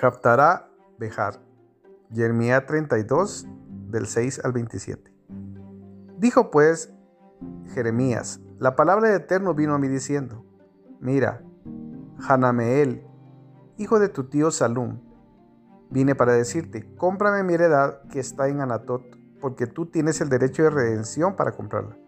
[0.00, 0.66] Japtará
[0.98, 1.42] Bejar.
[2.10, 3.46] Jeremías 32,
[3.90, 5.12] del 6 al 27.
[6.16, 6.90] Dijo pues
[7.74, 10.42] Jeremías, la palabra del Eterno vino a mí diciendo,
[11.00, 11.42] mira,
[12.26, 13.06] Hanameel,
[13.76, 15.00] hijo de tu tío Salum,
[15.90, 19.02] vine para decirte, cómprame mi heredad que está en Anatot,
[19.38, 21.98] porque tú tienes el derecho de redención para comprarla.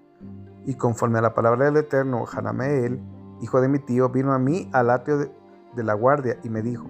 [0.65, 3.03] Y conforme a la palabra del Eterno, Hanameel,
[3.43, 5.31] hijo de mi tío, vino a mí al atrio de,
[5.77, 6.87] de la guardia y me dijo,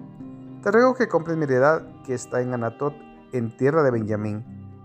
[0.62, 2.94] te ruego que compres mi heredad que está en Anatot,
[3.32, 4.44] en tierra de Benjamín,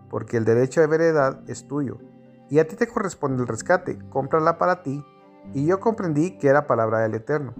[0.10, 2.00] porque el derecho de heredad es tuyo,
[2.50, 5.06] y a ti te corresponde el rescate, cómprala para ti.
[5.54, 7.54] Y yo comprendí que era palabra del Eterno.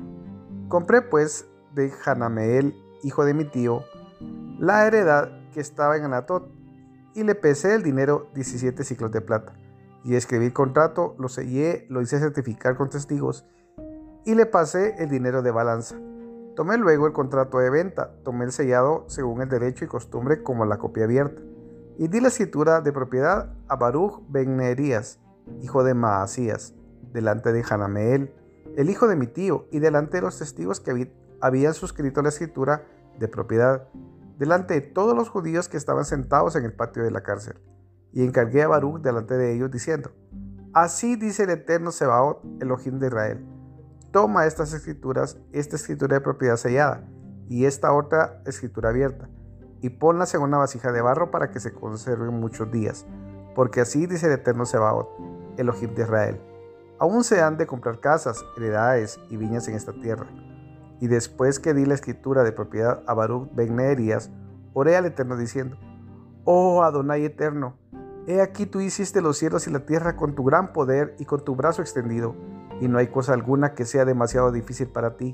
[0.68, 3.84] Compré pues de Hanameel, hijo de mi tío,
[4.58, 6.50] la heredad que estaba en Anatot,
[7.14, 9.54] y le pesé el dinero 17 ciclos de plata.
[10.04, 13.46] Y escribí el contrato, lo sellé, lo hice certificar con testigos,
[14.26, 15.98] y le pasé el dinero de balanza.
[16.58, 20.66] Tomé luego el contrato de venta, tomé el sellado según el derecho y costumbre como
[20.66, 21.40] la copia abierta,
[22.00, 25.20] y di la escritura de propiedad a Baruch ben Neerías,
[25.62, 26.74] hijo de Maasías,
[27.14, 28.34] delante de Hanameel,
[28.76, 32.88] el hijo de mi tío, y delante de los testigos que habían suscrito la escritura
[33.20, 33.88] de propiedad,
[34.40, 37.60] delante de todos los judíos que estaban sentados en el patio de la cárcel.
[38.14, 40.10] Y encargué a Baruch delante de ellos, diciendo,
[40.74, 43.57] Así dice el eterno Sebaot, Elohim de Israel
[44.12, 47.04] toma estas escrituras, esta escritura de propiedad sellada
[47.50, 49.30] y esta otra escritura abierta,
[49.82, 53.06] y ponlas en una vasija de barro para que se conserven muchos días,
[53.56, 55.10] porque así dice el eterno Sebaot,
[55.58, 56.42] Elohim de Israel.
[57.00, 60.28] Aún se han de comprar casas, heredades y viñas en esta tierra.
[61.00, 64.32] Y después que di la escritura de propiedad a Baruch ben Neerías,
[64.74, 65.78] oré al Eterno diciendo,
[66.44, 67.78] Oh Adonai Eterno,
[68.26, 71.46] he aquí tú hiciste los cielos y la tierra con tu gran poder y con
[71.46, 72.36] tu brazo extendido
[72.80, 75.34] y no hay cosa alguna que sea demasiado difícil para ti.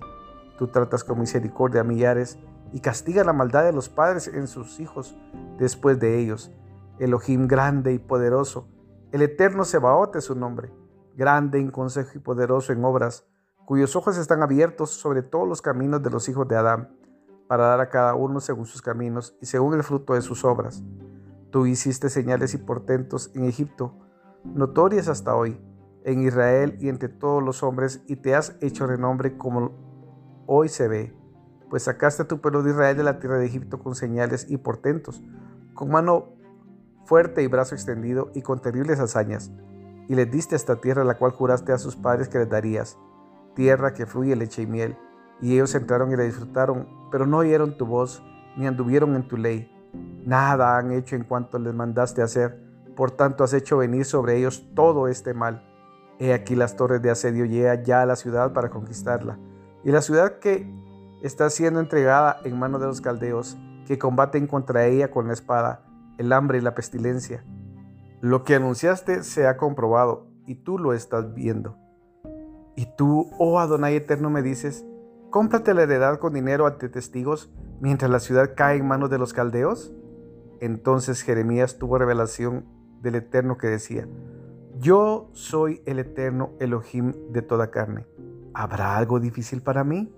[0.58, 2.40] Tú tratas con misericordia a millares
[2.72, 5.16] y castigas la maldad de los padres en sus hijos
[5.58, 6.52] después de ellos.
[7.00, 8.68] Elohim grande y poderoso,
[9.12, 10.72] el eterno Sebaot es su nombre,
[11.16, 13.26] grande en consejo y poderoso en obras,
[13.66, 16.96] cuyos ojos están abiertos sobre todos los caminos de los hijos de Adán,
[17.48, 20.84] para dar a cada uno según sus caminos y según el fruto de sus obras.
[21.52, 23.96] Tú hiciste señales y portentos en Egipto,
[24.44, 25.60] notorias hasta hoy
[26.06, 29.72] en Israel y entre todos los hombres, y te has hecho renombre como
[30.46, 31.16] hoy se ve,
[31.70, 34.58] pues sacaste a tu pueblo de Israel de la tierra de Egipto con señales y
[34.58, 35.24] portentos,
[35.74, 36.34] con mano
[37.06, 39.52] fuerte y brazo extendido y con terribles hazañas,
[40.08, 42.98] y les diste esta tierra la cual juraste a sus padres que les darías,
[43.56, 44.98] tierra que fluye leche y miel,
[45.42, 48.24] y ellos entraron y la disfrutaron, pero no oyeron tu voz,
[48.58, 49.70] ni anduvieron en tu ley.
[50.26, 52.62] Nada han hecho en cuanto les mandaste hacer,
[52.96, 55.73] por tanto has hecho venir sobre ellos todo este mal
[56.20, 59.40] He aquí las torres de asedio llegan ya a la ciudad para conquistarla.
[59.84, 60.72] Y la ciudad que
[61.22, 63.58] está siendo entregada en manos de los caldeos,
[63.88, 65.86] que combaten contra ella con la espada,
[66.18, 67.44] el hambre y la pestilencia.
[68.22, 71.78] Lo que anunciaste se ha comprobado y tú lo estás viendo.
[72.76, 74.86] Y tú, oh Adonai eterno, me dices,
[75.30, 77.52] cómprate la heredad con dinero ante testigos
[77.82, 79.94] mientras la ciudad cae en manos de los caldeos.
[80.62, 82.66] Entonces Jeremías tuvo revelación
[83.02, 84.08] del Eterno que decía,
[84.84, 88.06] yo soy el eterno Elohim de toda carne.
[88.54, 90.12] ¿Habrá algo difícil para mí?